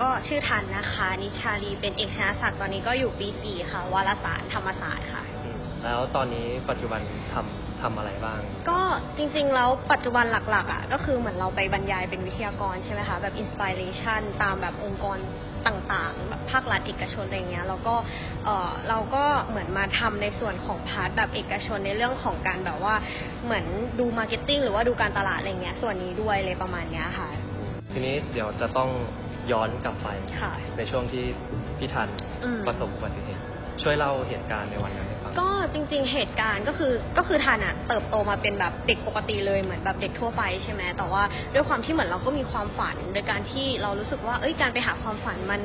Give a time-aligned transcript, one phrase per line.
[0.00, 7.00] ก็ชื่อธันย์นะคะ ณิชชารีย์ เป็นเอกชนะศักดิ์ตอนนี้ก็อยู่ปีสี่ค่ะ วารสารธรรมศาสตร์ค่ะอืมแล้วตอนนี้ปัจจุบัน
[7.32, 8.80] ทำทำอะไรบ้าง ก็
[9.16, 15.18] จริงๆ แล้วปัจจุบันหลักๆอะก็คือเหมือนเราไปบรรยายเป็นวิทยากรใช่ไหมคะ แบบ inspiration ตามแบบองค์กร
[15.66, 17.94] ต่างๆ แบบภาครัฐเอกชนอะไรเงี้ยแล้วก็
[18.44, 22.94] เออเราก็เหมือนมาทำในส่วนของ part แบบเอกชนในเรื่องของการแบบว่า
[23.44, 23.64] เหมือน
[23.98, 27.28] ดู marketing หรือว่าดูการตลาดอะไรเงี้ยส่วนนี้ด้วยเลยประมาณเนี้ยค่ะ
[27.92, 28.90] ทีนี้เดี๋ยวจะต้อง
[29.52, 30.08] ย้อนกลับไป
[30.40, 31.24] ค่ะ ในช่วงที่
[31.78, 32.08] พี่ทัน
[32.44, 33.44] อืม ประสบอุบัติเหตุ
[33.82, 41.22] ช่วยเล่าเหตุการณ์ในวันนั้นให้ฟัง ก็จริงๆ เหตุการณ์ก็คือก็คือทันอะเติบโตมาเป็นแบบเด็กปกติเลยเหมือนแบบเด็กทั่วไปใช่ไหมแต่ว่า
[41.54, 45.60] ด้วยความที่เหมือนเราก็มีความฝัน โดยการที่เรารู้สึกว่าเอ้ยการไปหาความฝันมัน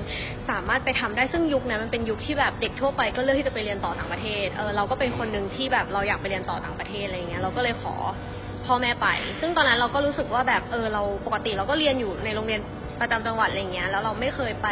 [0.49, 7.95] สามารถไปทำได้ซึ่งยุคนั้นมันเป็นยุคที่แบบเด็กทั่วไปก็เลือกที่จะไปเรียนต่อต่างประเทศเออเราก็เป็นคนหนึ่งที่แบบเราอยากไปเรียนต่อต่างประเทศอะไรเงี้ยเราก็เลยขอ
[8.65, 9.07] พ่อแม่ไป
[9.41, 12.61] ซึ่งตอนนั้นเราก็รู้สึกว่าแบบเออเราปกติเราก็เรียนอยู่ในโรงเรียน
[13.01, 14.67] ประจำจังหวัดอะไรเงี้ยแล้วเราไม่เคยไป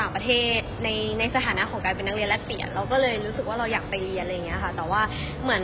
[0.00, 5.02] ต่างประเทศในในสถานะของการเป็นนักเรียนแลกเปลี่ยนเราก็เลยรู้สึกว่าเราอยากไปเรียนอะไรเงี้ยค่ะ แต่ว่า
[5.42, 5.62] เหมือน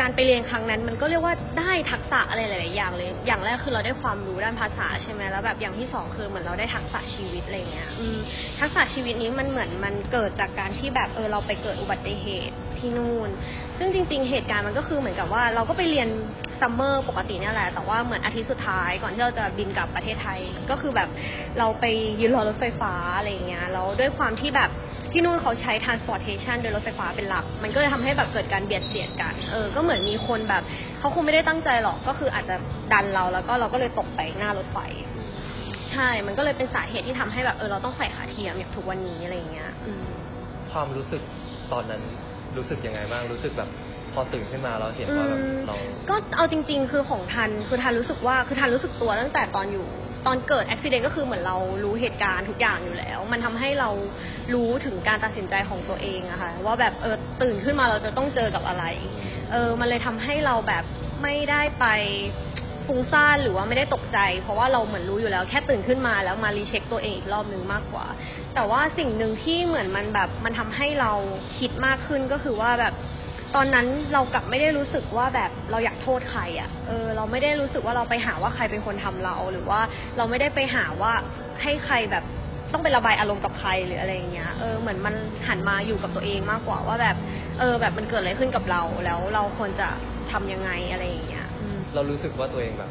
[0.00, 7.88] การไปเรียนครั้งนั้นมันก็เรียกว่าได้ทักษะอะไรหลาย ๆ อย่างเลย อย่างแรกคือเราได้ความรู้ด้านภาษาใช่ไหมแล้วแบบอย่างที่สองคือเหมือนเราได้ทักษะชีวิตอะไรเงี้ย
[8.60, 13.30] ทักษะชีวิตนี้มันเหมือนมันเกิดจากการที่แบบเออเราไปเกิดอุบัติเหตุที่นู่น
[13.78, 16.08] ซึ่งจริง ๆ เหตุการณ์มันก็คือเหมือนกับว่าเราก็ไปเรียน
[16.60, 21.08] summer ปกติเนี่ยแหละ แต่ว่าเหมือนอาทิตย์สุดท้ายก่อนที่เราจะบินกลับประเทศไทย ก็คือแบบ
[21.58, 21.84] เราไป
[22.20, 24.70] ยืนรอรถไฟฟ้าอะไรเงี้ย แล้วด้วยความที่แบบ
[25.12, 30.62] ที่นู่นเขาใช้ transportation โดยรถไฟฟ้าเป็นหลัก มันก็เลยทำให้แบบเกิดการเบียดเสียดกัน เออ ก็เหมือนมีคนแบบ
[30.98, 32.56] เขาคงไม่ได้ตั้งใจหรอก ก็คืออาจจะ
[32.92, 34.78] ดันเราแล้วก็เราก็เลยตกไปหน้ารถไฟ
[35.90, 40.06] ใช่ มันก็เลยเป็นสาเหตุที่ทำให้แบบเออเราต้องใส่ขาเทียมอย่างทุกวันนี้อะไรอย่างเงี้ย อืม
[40.72, 41.22] ความรู้สึก
[41.72, 42.02] ตอนนั้น
[42.56, 43.70] รู้สึกยังไงบ้าง รู้สึกแบบ
[44.12, 45.76] พอตื่นขึ้นมาเราเห็นว่าแบบเรา
[46.10, 49.86] ก็เอาจริง ๆ คือของทัน คือทันรู้สึกว่า คือทันรู้สึกตัวตั้งแต่ตอนอยู่
[50.26, 53.90] ตอนเกิดอุบิเหตุก็คือเหมือนเรารู้เหตุการณ์ทุกอย่างอยู่แล้ว มันทำให้เรา
[54.54, 58.84] รู้ถึงการตัดสินใจของตัวเองอะค่ะว่าแบบเออตื่นขึ้นมาเราจะต้องเจอกับอะไร
[59.52, 60.84] เออมันเลยทำให้เราแบบ
[61.22, 61.86] ไม่ได้ไป
[62.86, 68.06] ฟุ้งซ่านหรือว่าไม่ได้ตกใจ เพราะว่าเราเหมือนรู้อยู่แล้วแค่ตื่นขึ้นมาแล้วมารีเช็คตัวเองอีกรอบนึงมากกว่า
[68.54, 71.12] แต่ว่าสิ่งหนึ่งที่เหมือนมันแบบมันทำให้เรา
[71.58, 72.94] คิดมากขึ้นก็คือว่าแบบ
[73.56, 79.80] ตอนนั้นเรากลับไม่ได้รู้สึกว่าแบบเราอยากโทษใครอะ่ะ เออ เราไม่ได้รู้สึกว่าเราไปหาว่าใครเป็นคนทำเรา หรือว่า
[80.16, 81.12] เราไม่ได้ไปหาว่า
[81.62, 82.24] ให้ใครแบบ
[82.72, 85.14] ต้องไประบายอารมณ์กับใครหรืออะไรอย่างเงี้ย เออ เหมือนมัน
[85.48, 87.16] หันมาอยู่กับตัวเองมากกว่าว่าแบบ
[87.58, 89.88] เออ แบบมันเกิดอะไรขึ้นกับเรา แล้วเราควรจะ
[90.32, 91.46] ทำยังไงอะไรอย่างเงี้ย
[91.94, 92.90] เรารู้สึกว่าตัวเองแบบ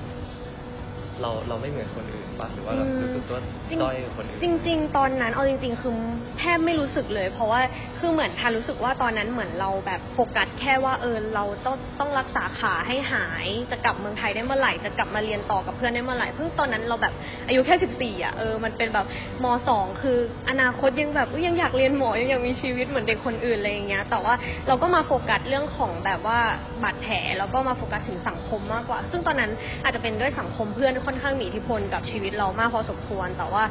[1.22, 5.94] เราเราไม่เหมือนคนอื่น ปะหรือว่าแบบรู้สึกว่าจริงด้อยกว่าคนอื่น จริง ๆ ตอนนั้นเอาจริง ๆ คือ
[6.40, 7.60] แทบไม่รู้สึกเลย เพราะว่า
[8.00, 17.14] คือเหมือนทันรู้สึกว่าตอนนั้นเหมือนเราแบบโฟกัสแค่ว่าเออเราต้องต้องรักษาขาให้หาย จะกลับเมืองไทยได้เมื่อไหร่จะกลับมาเรียนต่อกับเพื่อนได้เมื่อไหร่เพิ่งตอนนั้นเราแบบ
[17.48, 19.06] อายุแค่สิบสี่อะเออมันเป็นแบบ
[19.44, 20.18] มสองคือ
[20.50, 24.34] อนาคตยังแบบอุ๊ยยังอยากเรียนหมอยังอยากมีชีวิตเหมือนเด็กคนอื่นอะไรอย่างเงี้ย แต่ว่า
[24.68, 26.40] เราก็มาโฟกัสเรื่องของแบบว่า
[26.84, 29.52] บาดแผลแล้วก็มาโฟกัสถึงสังคมมากกว่า ซึ่งตอนนั้น
[29.84, 33.64] อาจจะเป็นด้วยสังคมเพื่อนค่อนข้างมีอิทธิพลกับชีวิตเรามากพอสมควร แต่ว่า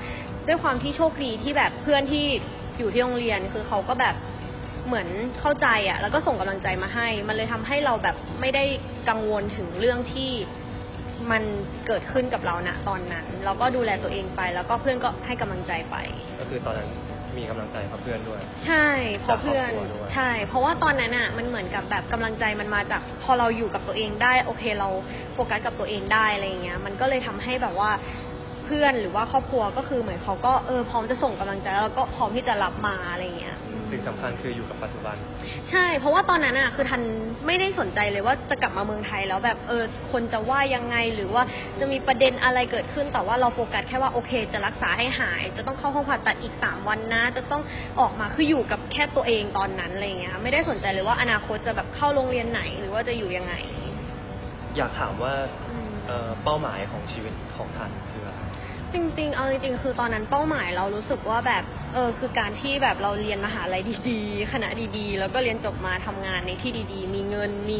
[0.46, 2.26] ด้วยความที่โชคดีที่แบบเพื่อนที่
[2.78, 4.14] อยู่ที่โรงเรียนคือเขาก็แบบ
[4.86, 5.08] เหมือน
[5.40, 8.64] เข้าใจอะแล้วก็ส่งกำลังใจมาให้ มันเลยทำให้เราแบบไม่ได้
[9.08, 10.30] กังวลถึงเรื่องที่
[11.30, 11.42] มัน
[11.86, 15.96] เกิดขึ้นกับเราณตอนนั้น เราก็ดูแลตัวเองไป แล้วก็เพื่อนก็ให้กำลังใจไป
[16.40, 16.88] ก็คือตอนนั้น
[17.36, 18.88] มีกำลังใจกับเพื่อนด้วย ใช่
[19.20, 24.88] เพราะเพื่อนจากครอบครัวด้วยใช่ เพราะว่าตอนนั้นอะมันเหมือนกับแบบกำลังใจมันมาจาก พอเราอยู่กับตัวเองได้ โอเคเรา
[25.34, 27.90] โฟกัสกับตัวเองได้อะไรอย่างเงี้ย มันก็เลยทำให้แบบว่า
[28.66, 33.56] เพื่อนหรือว่าครอบครัวก็คือเหมือนเขาก็เออพร้อมจะส่งกำลังใจแล้วก็พร้อมที่จะรับมาอะไรอย่างเงี้ย
[33.90, 35.16] สิ่งสำคัญคืออยู่กับปัจจุบัน
[35.70, 37.02] ใช่ เพราะว่าตอนนั้นอะคือธันย์
[37.46, 41.42] ไม่ได้สนใจเลยว่าจะกลับมาเมืองไทยแล้วแบบเออคนจะว่ายังไงหรือว่า
[41.80, 47.62] จะมีประเด็นอะไรเกิดขึ้นแต่ว่าเราโฟกัสแค่ว่าโอเค จะรักษาให้หาย จะต้องเข้าห้องผ่าตัดอีกสามวันนะ จะต้อง
[48.00, 53.54] ออกมาคืออยู่กับแค่ตัวเองตอนนั้นอะไรเงี้ยไม่ได้สนใจเลยว่าอนาคตจะแบบเข้าโรงเรียนไหนหรือว่าจะอยู่ยังไง
[54.76, 55.32] อยากถามว่า
[55.70, 58.33] อืมเอ่อเป้าหมายของชีวิตของทันคืออะไร
[58.94, 61.64] จริงๆ เอาจริงๆ คือตอนนั้นเป้าหมายเรารู้สึกว่าแบบ
[61.94, 64.68] เออคือการที่แบบเราเรียนมหาลัยดีๆ คณะ
[64.98, 67.78] ดีๆ แล้วก็เรียนจบมาทำงานในที่ดีๆ มีเงินมี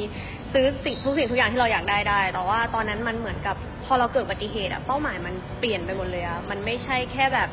[0.52, 7.49] ซื้อสิ่งทุกสิ่งทุกอย่างที่เราอยากได้ได้ แต่ว่าตอนนั้นมันเหมือนกับพอเราเกิดอุบัติเหตุอะเป้าหมายมันเปลี่ยนไปหมดเลยอะมันไม่ใช่แค่แบบ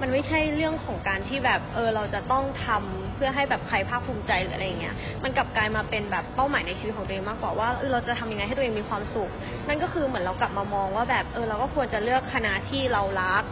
[0.00, 4.94] มันไม่ใช่เรื่องของการที่แบบเออเราจะต้องทำเพื่อให้แบบใครภาคภูมิใจหรืออะไรอย่างเงี้ย
[5.24, 9.30] มันกลับกลายมาเป็นแบบเป้าหมายในชีวิตของตัวเองมากกว่าว่าเออเราจะทำยังไงให้ตัวเองมีความสุข
[9.68, 13.42] นั่นก็คือเหมือนเรากลับมามองว่าแบบเออเราก็ควรจะเลือกคณะที่เรารัก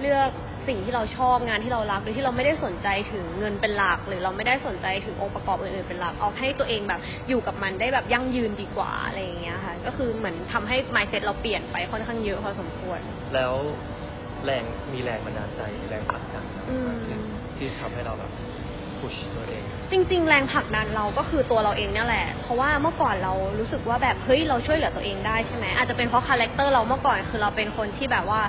[0.00, 0.30] เลือก
[0.68, 13.00] สิ่งที่เราชอบงานที่เรารักโดยที่เราไม่ได้สนใจถึงเงินเป็นหลัก หรือเราไม่ได้สนใจถึงองค์ประกอบอื่นๆเป็นหลักเอาให้ตัวเองแบบอยู่กับมันได้แบบยั่งยืนดีกว่าอะไรอย่างเงี้ยค่ะก็คือเหมือนทำให้ mindset เราเปลี่ยนไปค่อนข้างเยอะพอสมควร
[13.34, 13.54] แล้ว
[14.44, 17.16] แรงมีแรงบันดาลใจมีแรงผลักดันอะไรอืมบ้างที่
[17.56, 18.32] ที่ทำให้เราแบบ
[18.98, 28.40] push ตัวเอง จริง ๆ แรงผลักดันเราก็คือตัวเราเองเนี่ยแหละ เพราะว่าเมื่อก่อนเรารู้สึกว่าแบบเฮ้ยเราช่วยเหลือตัวเองได้ใช่ไหมอาจจะเป็นเพราะ character เราเมื่อก่อนคือเราเป็นคนที่แบบว่า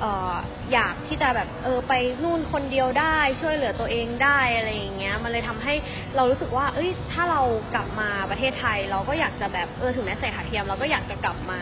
[0.00, 0.32] เออ
[0.72, 1.92] อยากที่จะแบบเออไป
[2.22, 5.74] นู่นคนเดียวได้ ช่วยเหลือตัวเองได้อะไรอย่างเงี้ยมันเลยทำให้
[6.16, 7.42] เรารู้สึกว่า เอ้ยถ้าเรา
[7.74, 11.60] กลับมาประเทศไทย เราก็อยากจะแบบเออถึงแม้ใส่ขาเทียมเราก็อยากจะกลับมา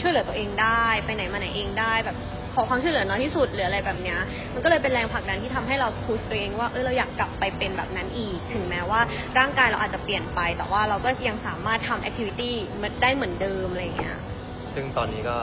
[0.00, 2.16] ช่วยเหลือตัวเองได้ ไปไหนมาไหนเองได้แบบ
[2.56, 4.18] ขอความช่วยเหลือน้อยที่สุดหรืออะไรแบบเนี้ย
[4.54, 9.00] มันก็เลยเป็นแรงผลักดันที่ทำให้เราพุชตัวเองว่าเออเราอยากกลับไปเป็นแบบนั้นอีก ถึงแม้ว่า
[9.38, 12.54] ร่างกายเราอาจจะเปลี่ยนไป แต่ว่าเราก็ยังสามารถทำแอคทิวิตี้
[13.02, 14.16] ได้เหมือนเดิมอะไรอย่างเงี้ย
[14.74, 15.36] ซึ่งตอนนี้ก็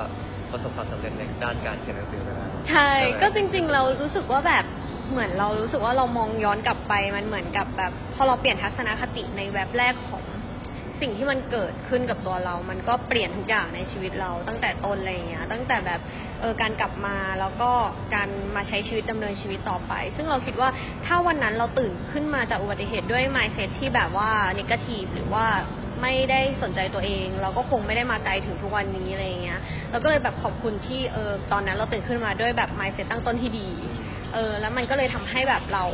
[0.52, 4.66] ประสบความสำเร็จในด้านการเขียนหนังสือไปแล้วใช่ก็จริง ๆ เรารู้สึกว่าแบบ
[5.12, 10.24] เหมือนเรารู้สึกว่าเรามองย้อนกลับไปมันเหมือนกับแบบพอเราเปลี่ยนทัศนคติในแว็บแรกของ
[11.04, 16.00] สิ่งที่มันเกิดขึ้นกับตัวเรา มันก็เปลี่ยนทุกอย่างในชีวิตเราตั้งแต่ต้นอะไรอย่างเงี้ย ตั้งแต่แบบ
[16.40, 17.72] เออการกลับมาแล้วก็
[18.16, 20.70] การมาใช้ชีวิตดำเนินชีวิตต่อไป ซึ่งเราคิดว่า
[21.06, 24.30] ถ้าวันนั้นเราตื่นขึ้นมาจากอุบัติเหตุด้วย mindset ที่แบบว่า
[24.60, 25.46] negative หรือว่า
[26.02, 29.60] ไม่ได้สนใจตัวเอง เราก็คงไม่ได้มาไกลถึงทุกวันนี้อะไรอย่างเงี้ย
[29.92, 33.70] เราก็เลยแบบขอบคุณที่เออตอนนั้นเราตื่นขึ้นมาด้วยแบบ mindset ตั้งต้นที่ดี
[34.34, 35.86] เออแล้วมันก็เลยทำให้แบบเรา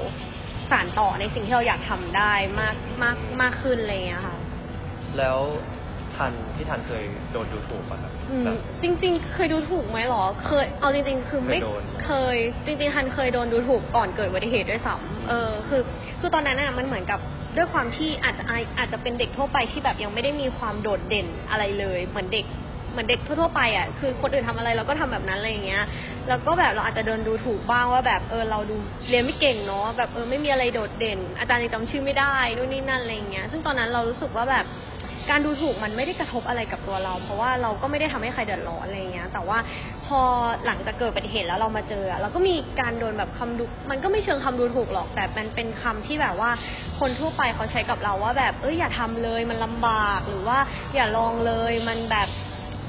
[0.71, 4.38] สานต่อในสิ่งที่เราอยากทำได้มากมากมากขึ้นอะไรอย่างเงี้ยค่ะ
[5.19, 5.39] แล้ว
[6.15, 15.81] ทันที่ทันเคยโดนดูถูกป่ะครับอืมแบบ จริง ๆ เคยดูถูกไหมหรอ เคย เอาจริง ๆ คือไม่เคยโดนเคย จริงๆทันเคยโดนดูถูกก่อนเกิดอุบัติเหตุด้วยซ้ำเออ คือ
[16.19, 17.19] คือตอนนั้นน่ะมันเหมือนกับ
[17.57, 18.43] ด้วยความที่อาจจะ
[18.77, 22.45] อาจจะเป็นเด็กทั่วไปที่แบบยังไม่ได้มีความโดดเด่นอะไรเลย เหมือนเด็ก
[22.91, 25.83] เหมือนเด็กทั่วๆไปอะ คือคนอื่นทำอะไรเราก็ทำแบบนั้นอะไรอย่างเงี้ย
[26.27, 28.75] แล้วก็แบบเราอาจจะเดินดูถูกบ้างว่าแบบเออเราดู
[29.09, 34.65] เรียนไม่เก่งเนาะ แบบเออไม่มีอะไรโดดเด่น อาจารย์ยังจำชื่อไม่ได้นู่นนี่นั่นอะไรอย่างเงี้ย ซึ่งตอนนั้นเรารู้สึกว่าแบบ
[35.29, 39.57] การดูถูกมันไม่ได้กระทบอะไรกับตัวเรา เพราะว่าเราก็ไม่ได้ทำให้ใครเดือดร้อนอะไรเงี้ย แต่ว่า
[40.05, 40.19] พอ
[40.65, 46.51] หลังจากเกิดอุบัติเหตุแล้วเรามาเจอเราก็มีการโดนแบบคำดูมันก็ไม่เชิงคำดูถูกหรอก แต่มันเป็นคำที่แบบว่า
[46.99, 50.57] คนทั่วไปเขาใช้กับเราว่าแบบเอ้ยอย่าทำเลยมันลำบากหรือว่า
[50.95, 52.27] อย่าลองเลยมันแบบ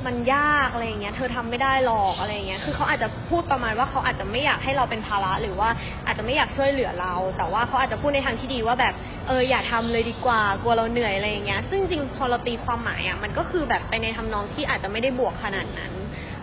[0.06, 5.68] มันยากอะไรอย่างเงี้ย เธอทำไม่ได้หรอกอะไรอย่างเงี้ย คือเขาอาจจะพูดประมาณว่าเขาอาจจะไม่อยากให้เราเป็นภาระหรือว่า
[6.06, 8.94] อาจจะไม่อยากช่วยเหลือเรา แต่ว่าเขาอาจจะพูดในทางที่ดีว่าแบบ
[9.28, 15.92] เอออย่าทำเลยดีกว่ากลัวเราเหนื่อยอะไรอย่างเงี้ย ซึ่งจริงพอเราตีความหมายอะมันก็คือแบบไปในทำนองที่อาจจะไม่ได้บวกขนาดนั้น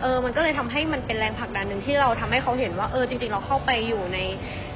[0.02, 4.18] เออมันก็เลยทำให้มันเป็นแรงผลักดันหนึ่งที่เราทำให้เขาเห็นว่าเออจริงๆเราเข้าไปอยู่ใน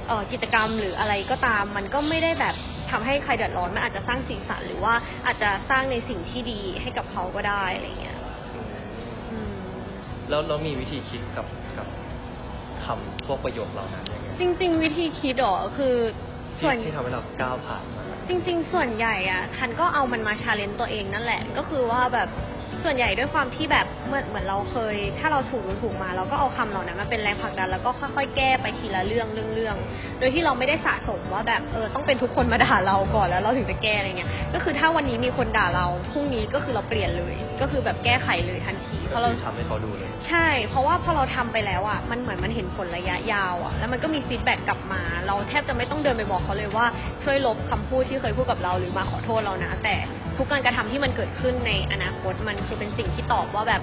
[0.08, 2.54] เออกิจกรรมหรืออะไรก็ตาม มันก็ไม่ได้แบบ
[2.90, 4.94] ทำให้ใครเดือดร้อนมันอาจจะสร้างสีสันหรือว่า
[5.26, 8.16] อาจจะสร้างในสิ่งที่ดีให้กับเขาก็ได้อะไรเงี้ย
[10.32, 11.46] แล้วเรามีวิธีคิดกับ
[11.78, 11.86] กับ
[12.84, 15.94] คำพวกประโยคเหล่านั้นยังไงจริง ๆ วิธีคิดเหรอคือ
[16.62, 22.28] ส่ที่วนที่ทำให้เราก้าวผ่านมาจริง ๆ ส่วนใหญ่อะทันก็เอามันมาชาเลนจ์ตัวเองนั่นแหละ ก็คือว่าแบบ
[22.84, 29.76] ส่วนใหญ่ด้วยความที่แบบเหมือนเหมือนเราเคย ถ้าเราถูกดูถูกมา เราก็เอาคำเหล่านั้นมาเป็นแรงผลักดันแล้วก็ค่อยๆ แก้ไปทีละเรื่องเรื่องเรื่อง
[30.18, 46.86] โดยที่เราไม่ได้สะสมว่าแบบเออต้องเป็นทุกคนมาด่าเราก่อนแล้วเราถึงจะแก้อะไรเงี้ยก็คือถ้าวันนี้มีคนด่าเราพรุ่งนี้ก็คือเราเปลี่ยนเลย ก็คือแบบแก้ไขเลยทันทีเพก็ราะเราคือทำให้เขาดูเลยใช่ เพราะว่าพอเราทำไปแล้วอะมันเหมือนมันเห็นผลระยะยาวอะแล้วมันก็มีฟีดแบ็กกลับมา เราแทบจะไม่ต้องเดินไปบอกเขาเลยว่า
[47.24, 49.96] ช่วยลบคำพูดที่เคยพูดกับเราหรือมาขอโทษเรานะแต่
[50.38, 53.82] ทุกการกระทำที่มันเกิดขึ้นในอนาคตมันคือเป็นสิ่งที่ตอบว่าแบบ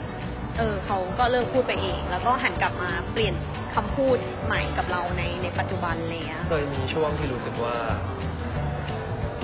[0.57, 3.33] เออเขาก็เลิกพูดไปเอง แล้วก็หันกลับมาเปลี่ยน
[3.75, 7.75] คำพูดใหม่กับเราในในปัจจุบันเลยอะเคยมีช่วงที่รู้สึกว่า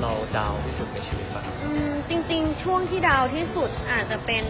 [0.02, 4.46] เราดาวน์ที่สุดในชีวิตป่ะอืมจริง ๆ ช่วงที่ดาวที่สุดอาจจะเป็น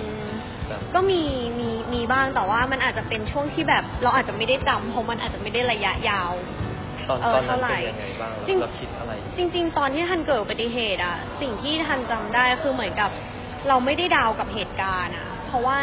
[0.68, 1.24] แบบก็มี
[1.60, 6.32] มีมีบ้างแต่ว่ามันอาจจะเป็นช่วงที่แบบ เราอาจจะไม่ได้จำเพราะมันอาจจะไม่ได้ระยะยาว
[7.10, 13.10] ตอนเออตอนนั้นเท่าไหร่เป็นยังไงบ้างจริง เราคิดอะไร จริง ๆ ตอนที่ทันเกิดอุบัติเหตุอะสิ่งที่ทันจำได้คือเหมือนกับ
[13.70, 15.80] เราไม่ได้ดาวกับเหตุการณ์อะเพราะว่า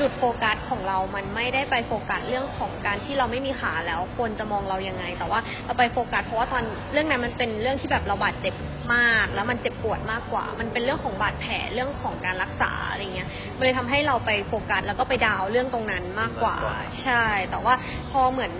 [0.00, 6.62] จุดโฟกัสของเรามันไม่ได้ไปโฟกัสเรื่องของการที่เราไม่มีขาแล้วคนจะมองเรายังไง แต่ว่าเราไปโฟกัสเพราะว่าตอน
[6.92, 8.54] เรื่องนั้นมันเป็นเรื่องที่แบบเราบาดเจ็บ
[8.94, 17.74] มาก แล้วมันเจ็บปวดมากกว่า มันเป็นเรื่องของบาดแผลเรื่องของการรักษาอะไรเงี้ย มันเลยทำให้เราไปโฟกัสแล้วก็ไปดาวเรื่องตรงนั้นมากกว่ามากกว่า ใช่ แต่ว่า
[18.10, 18.52] พอเหมือน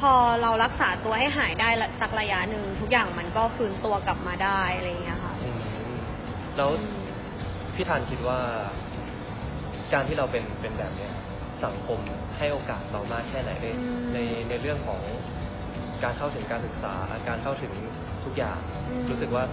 [0.00, 5.60] พอเรารักษาตัวให้หายได้ละสักระยะหนึ่งทุกอย่างมันก็ฟื้นตัวกลับมาได้อะไรอย่างเงี้ยค่ะอืม
[6.56, 7.07] แล้วอืม
[7.78, 8.38] พี่ธันคิดว่า
[9.92, 11.12] การที่เราเป็นเป็นแบบเนี้ย
[11.64, 11.98] สังคม
[12.36, 14.18] ให้โอกาสเรามากแค่ไหนในอืมใน
[14.48, 15.00] ในเรื่องของ
[16.04, 16.94] การเข้าถึงการศึกษา
[17.28, 17.72] การเข้าถึง
[18.24, 18.58] ทุกอย่าง
[18.88, 19.44] อืมรู้สึกว่า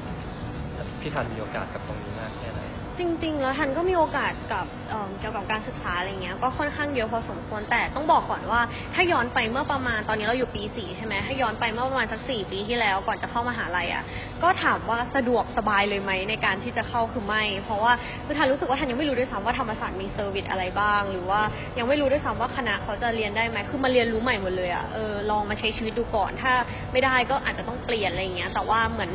[1.01, 2.61] พี่ธันมีโอกาสกับตรงนี้มากแค่ไหน
[2.99, 8.61] จริงๆ แล้วทันก็มีโอกาสกับเอิ่มเกี่ยวกับการศึกษาอะไรเงี้ย ก็ค่อนข้างเยอะพอสมควร แต่ต้องบอกก่อนว่า
[8.93, 14.03] ถ้าย้อนไปเมื่อประมาณตอนนี้เราอยู่ปีสี่ใช่ไหมถ้าย้อนไปเมื่อประมาณสักสี่ปีที่แล้วก่อนจะเข้ามหาลัยอะ
[14.43, 17.93] ก็ถามว่าสะดวกสบายเลยไหมในการที่จะเข้าคือไม่ เพราะว่า
[18.25, 21.41] คือธันย์รู้สึกว่าธันย์ยังไม่รู้ด้วยซ้ำว่าธรรมศาสตร์มี service อะไรบ้าง หรือว่า
[21.77, 26.53] ยังไม่รู้ด้วยซ้ำว่าคณะเขาจะเรียนได้ไหมคือมาเรียนรู้ใหม่หมดเลยอะ เออลองมาใช้ชีวิตดูก่อน ถ้า
[26.91, 29.11] ไม่ได้ก็อาจจะต้องเปลี่ยนอะไรเงี้ย แต่ว่าเหมือน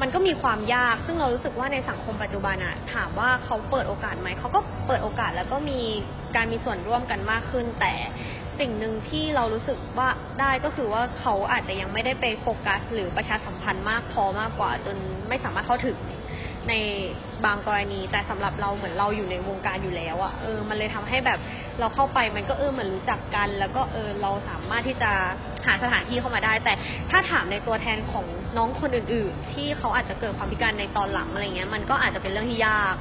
[0.00, 5.80] มันก็มีความยาก ซึ่งเรารู้สึกว่าในสังคมปัจจุบันอะถามว่าเขาเปิดโอกาสไหม เขาก็เปิดโอกาสแล้วก็มี
[6.36, 7.94] การมีส่วนร่วมกันมากขึ้น แต่
[8.60, 10.08] สิ่งหนึ่งที่เรารู้สึกว่า
[10.40, 14.96] ได้ก็คือว่าเขาอาจจะยังไม่ได้ไปโฟกัส หรือประชาสัมพันธ์มากพอมากกว่า จน
[15.28, 15.98] ไม่สามารถเข้าถึง
[16.68, 16.72] ใน
[17.44, 21.38] บางกรณี แต่สำหรับเราเหมือนเราอยู่ในวงการอยู่แล้วอะเออมันเลยทำให้แบบ
[21.80, 25.12] เราเข้าไปมันก็เออเหมือนรู้จักกัน แล้วก็เออเราสามารถที่จะ
[25.64, 26.74] หาสถานที่เข้ามาได้ แต่
[27.10, 32.94] ถ้าถามในตัวแทนของน้องคนอื่น ๆ ที่เขาอาจจะเกิดความพิการในตอนหลังอะไรเงี้ยมันก็อาจจะเป็นเรื่องที่ยาก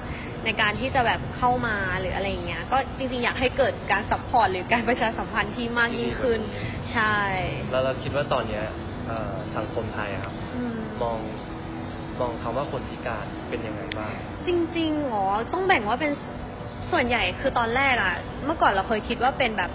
[0.46, 6.39] ในการที่จะแบบเข้ามาหรืออะไรอย่างเงี้ย ก็จริงๆ อยากให้เกิดการ support หรือการประชาสัมพันธ์ที่มากยิ่งขึ้น
[6.93, 7.17] ใช่
[7.72, 8.65] แล้วเราคิดว่าตอนเนี้ย
[9.08, 11.20] เอ่อสังคมไทยอะครับอืมมอง
[12.20, 14.13] มองคำว่าคนพิการเป็นยังไงบ้าง
[14.48, 16.12] จริงๆหรอต้องแบ่งว่าเป็น
[16.91, 18.15] ส่วนใหญ่คือตอนแรกอะ
[18.46, 19.72] เมื่อก่อนเราเคยคิดว่าเป็นแบบ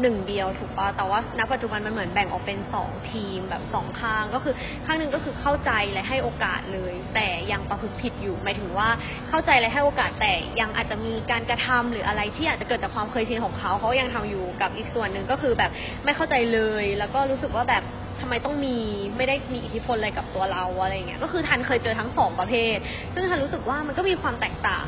[0.00, 4.54] หนึ่งเดียวถูกปะแต่ว่าณปัจจุบันมันเหมือนแบ่งออกเป็นสองทีมแบบสองข้างก็คือ
[4.86, 8.88] ข้างหนึ่งก็คือเข้าใจและให้โอกาสเลย แต่ยังประพฤติผิดอยู่หมายถึงว่า
[9.28, 15.70] เข้าใจและให้โอกาสแต่ยังอาจจะมีการกระทำหรืออะไรที่อาจจะเกิดจากความเคยชินของเขาเขายังทำอยู่กับอีกส่วนหนึ่งก็คือแบบ
[16.04, 17.84] ไม่เข้าใจเลย แล้วก็รู้สึกว่าแบบ
[18.20, 18.76] ทำไมต้องมี
[19.16, 22.76] ไม่ได้มีอิทธิพลอะไรกับตัวเราอะไรเงี้ยก็คือทันเคยเจอทั้งสองประเภท
[23.14, 24.86] ซึ่งทันรู้สึกว่ามันก็มีความแตกต่าง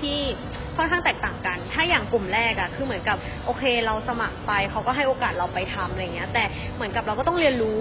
[0.00, 0.18] ที่
[0.76, 7.78] ค่อนข้างแตกต่างกัน ถ้าอย่างกลุ่มแรกอะคือเหมือนกับโอเคเราสมัครไปเขาก็ให้โอกาสเราไปทำอะไรเงี้ย แต่เหมือนกับเราก็ต้องเรียนรู้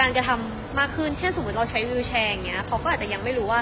[0.00, 3.60] การกระทำมากขึ้น เช่นสมมติเราใช้วิวแชร์อย่างเงี้ยเขาก็อาจจะยังไม่รู้ว่า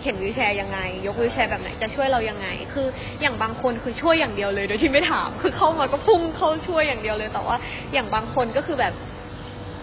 [0.00, 2.86] เข็นวิวแชร์ยังไง ยกวิวแชร์แบบไหนจะช่วยเรายังไง คือ
[3.20, 7.56] อย่างบางคนคือช่วยอย่างเดียวเลยโดยที่ไม่ถาม คือเข้ามาก็พุ่งเข้าช่วยอย่างเดียวเลย แต่ว่า
[7.92, 8.94] อย่างบางคนก็คือแบบ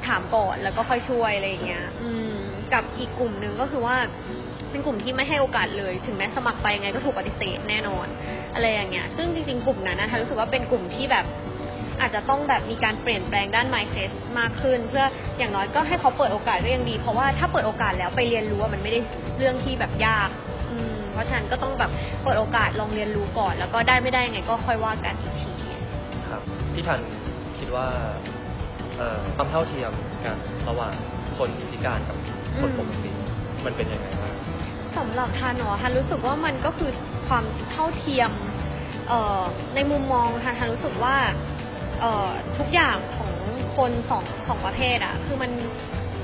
[0.07, 2.28] ถามก่อนแล้วก็ค่อยช่วยอะไรอย่างเงี้ย อืม
[2.73, 3.97] กับอีกกลุ่มหนึ่งก็คือว่า
[4.71, 8.07] เป็นกลุ่มที่ไม่ให้โอกาสเลย ถึงแม้สมัครไปยังไงก็ถูกปฏิเสธแน่นอน
[8.55, 11.25] อะไรอย่างเงี้ย ซึ่งจริงๆ กลุ่มนั้นนะทันรู้สึกว่าเป็นกลุ่มที่แบบ
[12.01, 14.09] อาจจะต้องแบบมีการเปลี่ยนแปลงด้าน mindset
[14.39, 15.05] มากขึ้น เพื่อ
[15.37, 18.99] อย่างน้อยก็ให้เขาเปิดโอกาสก็ยังดี เพราะว่าถ้าเปิดโอกาสแล้วไปเรียนรู้อะมันไม่ได้
[19.37, 20.29] เรื่องที่แบบยาก
[20.71, 21.91] อืมเพราะฉะนั้นก็ต้องแบบ
[22.23, 25.51] เปิดโอกาสลองเรียนรู้ก่อน แล้วก็ได้ไม่ได้ยังไงก็ค่อยว่ากันอีกที
[26.29, 26.41] ครับ
[26.73, 26.99] พี่ทัน
[27.59, 27.87] คิดว่า
[29.35, 29.91] ความเท่าเทียม
[30.25, 30.37] กัน
[30.69, 30.93] ระหว่าง
[31.37, 32.17] คนพิการกับ
[32.57, 33.11] คนปกติ
[33.65, 34.33] มันเป็นยังไงบ้าง
[34.97, 36.91] สำหรับทันเนาะทันรู้สึกว่ามันก็คือ
[37.27, 38.31] ความเท่าเทียม
[39.07, 39.41] เอ่อ
[39.75, 41.15] ในมุมมองทันทันรู้สึกว่า
[42.01, 43.31] เอ่อทุกอย่างของ
[43.77, 45.51] คนสองสองประเภทอะคือมัน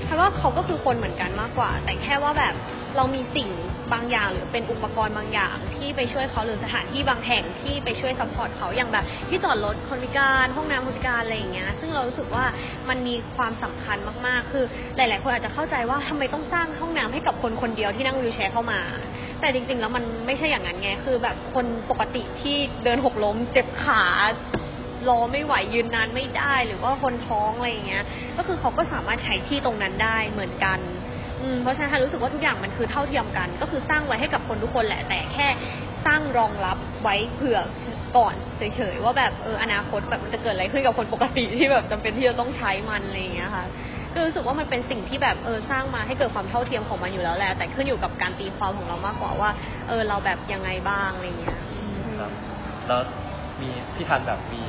[0.08, 2.54] ธันย์ว่าเขาก็คือคนเหมือนกันมากกว่า แต่แค่ว่าแบบ
[2.98, 3.50] เรามีสิ่ง
[3.94, 12.46] บางอย่างหรือเป็นอุปกรณ์บางอย่างที่ไปช่วยเขาหรือสถานที่บางแห่งที่ไปช่วย support เขาอย่างแบบ ที่จอดรถคนพิการห้องน้ำคนพิการอะไรอย่างเงี้ยซึ่งเรารู้สึกว่า
[12.90, 14.66] มันมีความสำคัญมากๆ คือ
[14.98, 18.82] หลาย ๆ คนอาจจะเข้าใจว่าทำไมต้องสร้างห้องน้ำให้กับคนคนเดียวที่นั่ง wheelchair เข้ามา
[19.40, 24.02] แต่จริง ๆ แล้วมันไม่ใช่อย่างนั้นไงคือแบบคนปกติที่เดินหกล้มเจ็บขา
[25.10, 28.04] รอไม่ไหวยืนนานไม่ได้หรือว่าคนท้องอะไรอย่างเงี้ย
[28.38, 30.80] ก็คือเขาก็สามารถใช้ที่ตรงนั้นได้เหมือนกัน
[31.42, 35.48] อืมเพราะฉะนั้นทันรู้สึกว่าทุกอย่างมันคือเท่าเทียมกัน ก็คือสร้างไว้ให้กับคนทุกคนแหละแต่แค่
[36.06, 37.60] สร้างรองรับไว้เผื่อ
[38.18, 43.66] ก่อนเฉยๆว่าแบบเอออนาคตแบบมันจะเกิดอะไรขึ้นกับคนปกติที่แบบจำเป็นที่จะต้องใช้มันอะไรอย่างเงี้ยค่ะ
[44.14, 49.50] ก็รู้สึกว่ามันเป็นสิ่งที่แบบเออสร้างมาให้เกิดความเท่าเทียมของมันอยู่แล้วแหละแต่ขึ้นอยู่กับการตีความของเรามากกว่าว่า
[49.88, 51.60] เออเราแบบยังไงบ้างอะไรเงี้ย
[52.20, 52.32] ครับ
[52.88, 53.02] แล้ว
[53.62, 54.64] มีพี่ทันแบบมี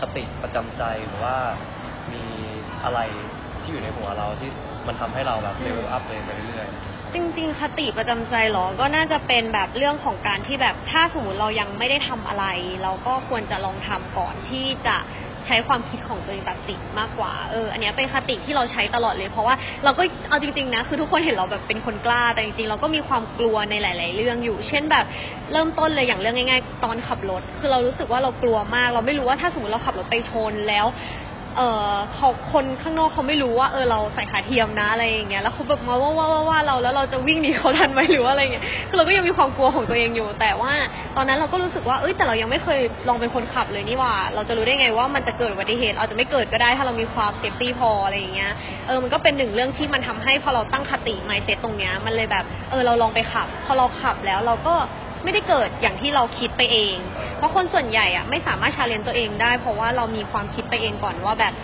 [0.00, 1.36] คติประจำใจหรือว่า
[2.12, 2.24] มี
[2.84, 3.00] อะไร
[3.62, 4.50] ที่อยู่ในหัวเราที่
[4.86, 6.68] มันทำให้เราแบบเลเวลอัพเลยไปเรื่อย
[7.14, 12.44] จริง ๆ คติประจำใจเหรอ ก็น่าจะเป็นแบบเรื่องของการที่แบบถ้าสมมติเรายังไม่ได้ทำอะไร
[12.82, 14.96] เราก็ควรจะลองทำก่อนที่จะ
[15.46, 19.54] ใช้ความคิดของตัวเองตัดสินมากกว่า เออ อันนี้เป็นคติที่เราใช้ตลอดเลย เพราะว่า
[19.84, 25.04] เราก็เอาจริงๆนะ คือทุกคนเห็นเราแบบเป็นคนกล้า แต่จริงๆ เราก็มีความกลัวในหลาย ๆ เรื่องอยู่ เช่นแบบ
[25.52, 30.86] เริ่มต้นเลยอย่างเรื่องง่าย ๆ ตอนขับรถ คือเรารู้สึกว่าเรากลัวมาก เราไม่รู้ว่าถ้าสมมติเราขับรถไปชนแล้ว
[31.56, 40.72] เออเขาคนข้างนอกเขาไม่รู้ว่าเออเราใส่ขาเทียมนะอะไรอย่างเงี้ยแล้วเขาแบบมาว่าว่าว่าว่าเราแล้วเราจะวิ่งหนีเขาทันไหมหรือว่าอะไรเงี้ยคือเราก็ยังมีความกลัวของตัวเองอยู่ แต่ว่า
[41.16, 48.52] ตอนนั้นเราก็รู้สึกว่าเอ้ยแต่เรายังไม่เคยลองเป็นคนขับเลยนี่หว่า เราจะรู้ได้ไงว่ามันจะเกิดอุบัติเหตุอาจจะไม่เกิดก็ได้ถ้าเรามีความ safety พออะไรอย่างเงี้ย
[48.86, 54.74] เออมันก็เป็นหนึ่งเรื่องที่มันทำให้พอเราตั้งคติ mindset ตรงเนี้ยมันเลยแบบเออเราลองไปขับ พอเราขับแล้วเราก็
[55.24, 56.96] ไม่ได้เกิดอย่างที่เราคิดไปเอง
[57.38, 61.54] เพราะคนส่วนใหญ่อะไม่สามารถชาเลนตัวเองได้ เพราะว่าเรามีความคิดไปเองก่อนว่าแบบ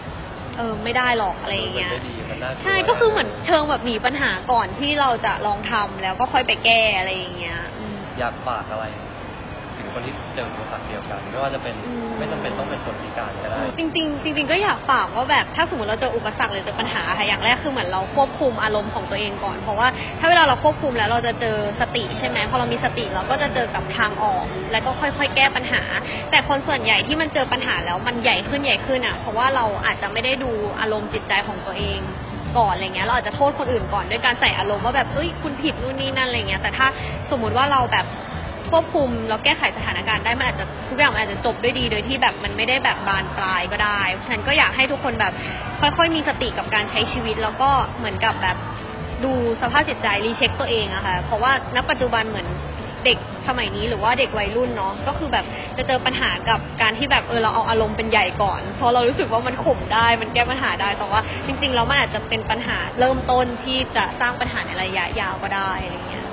[0.57, 9.04] เออไม่ได้หรอกอะไรอย่างเงี้ยมันไม่ดีมันน่ากลัวใช่ก็คือเหมือนเชิงแบบหนีปัญหาก่อนที่เราจะลองทำแล้วก็ค่อยไปแก้อะไรอย่างเงี้ยอืมอยากฝากอะไรถึง
[9.95, 19.89] คนที่เจออุปสรรคเดียวกันไม่ว่าจะเป็นอืมไม่จำเป็นต้องเป็นคนพิการก็ได้ จริงๆจริงๆก็อยากฝากว่าแบบถ้าสมมติเราเจออุปสรรคหรือเจอปัญหาค่ะอย่างแรกคือเหมือนเราควบคุมอารมณ์ของตัวเองก่อน เพราะว่า
[20.21, 25.83] ถ้าเวลาเราควบคุมแล้วเราจะเจอสติใช่ไหมพอเรามีสติเราก็จะเจอกับทางออก แล้วก็ค่อยๆ แก้ปัญหา
[26.31, 32.01] แต่คนส่วนใหญ่ที่มันเจอปัญหาแล้วมันใหญ่ขึ้นใหญ่ขึ้นอะเพราะว่าเราอาจจะไม่ได้ดูอารมณ์จิตใจของตัวเอง
[32.59, 36.87] ก่อนอะไรเงี้ยเราอาจจะโทษคนอื่นก่อนด้วยการใส่อารมณ์ว่าแบบเอ้ยคุณผิดนู่นนี่นั่นอะไรเงี้ยแต่ถ้า
[37.31, 38.07] สมมุติว่าเราแบบ
[38.71, 45.33] ควบคุมเราแก้ไขสถานการณ์ได้มันอาจจะทุกอย่างมันอาจจะจบด้วยดีโดยที่แบบมันไม่ได้แบบบานปลายก็ได้เพราะฉะนันก็อยากให้ทุกคนแบบ
[45.81, 48.57] ค่อย ๆ มีสติกับการใช้ชีวิต แล้วก็เหมือนกับแบบ
[49.25, 52.49] ดูสภาพจิตใจรีเช็คตัวเองอะค่ะเพราะว่าณปัจจุบันเหมือน
[53.05, 53.19] เด็ก
[53.49, 55.45] สมัยนี้หรือว่าเด็กวัยรุ่นเนาะก็คือแบบ
[55.77, 66.24] จะเจอปัญหากับการที่แบบเออเราเอาอารมณ์เป็นใหญ่ก่อน เพราะเรารู้สึกว่ามันข่มได้มันแก้ปัญหาได้แต่ว่า จริงๆแล้วมันอาจจะเป็นปัญหาเริ่มต้นที่จะสร้างปัญหาในระยะยาวก็ได้อะไรเงี้ย